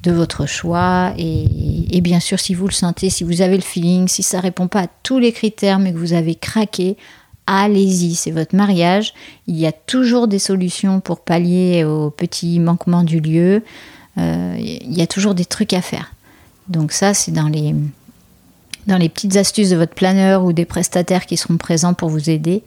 [0.03, 1.13] de votre choix.
[1.17, 4.67] Et, bien sûr, si vous le sentez, si vous avez le feeling, si ça répond
[4.67, 6.97] pas à tous les critères, mais que vous avez craqué,
[7.47, 9.13] allez-y, c'est votre mariage.
[9.47, 13.63] Il y a toujours des solutions pour pallier aux petits manquements du lieu.
[14.17, 16.13] Euh, il y a toujours des trucs à faire.
[16.67, 17.75] Donc ça, c'est dans les,
[18.87, 22.29] dans les petites astuces de votre planeur ou des prestataires qui seront présents pour vous
[22.29, 22.63] aider.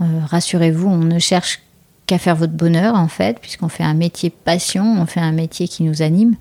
[0.00, 1.60] Euh, rassurez-vous, on ne cherche
[2.06, 5.68] qu'à faire votre bonheur en fait, puisqu'on fait un métier passion, on fait un métier
[5.68, 6.36] qui nous anime.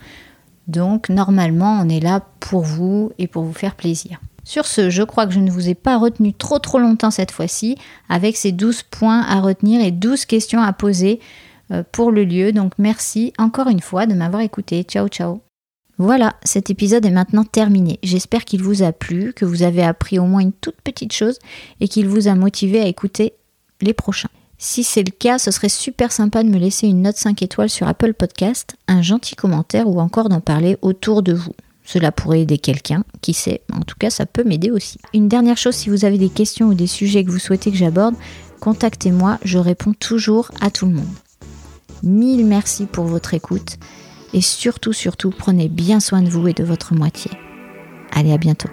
[0.68, 4.20] Donc normalement, on est là pour vous et pour vous faire plaisir.
[4.50, 7.30] Sur ce, je crois que je ne vous ai pas retenu trop trop longtemps cette
[7.30, 7.78] fois-ci,
[8.10, 11.20] avec ces 12 points à retenir et 12 questions à poser
[11.72, 12.52] euh, pour le lieu.
[12.52, 14.82] Donc merci encore une fois de m'avoir écouté.
[14.82, 15.42] Ciao ciao.
[16.00, 18.00] Voilà, cet épisode est maintenant terminé.
[18.02, 21.38] J'espère qu'il vous a plu, que vous avez appris au moins une toute petite chose
[21.80, 23.34] et qu'il vous a motivé à écouter
[23.82, 24.32] les prochains.
[24.58, 27.70] Si c'est le cas, ce serait super sympa de me laisser une note 5 étoiles
[27.70, 31.54] sur Apple Podcast, un gentil commentaire ou encore d'en parler autour de vous.
[31.92, 35.00] Cela pourrait aider quelqu'un, qui sait, en tout cas ça peut m'aider aussi.
[35.12, 37.78] Une dernière chose, si vous avez des questions ou des sujets que vous souhaitez que
[37.78, 38.14] j'aborde,
[38.60, 41.16] contactez-moi, je réponds toujours à tout le monde.
[42.04, 43.78] Mille merci pour votre écoute
[44.34, 47.32] et surtout, surtout, prenez bien soin de vous et de votre moitié.
[48.12, 48.70] Allez, à bientôt.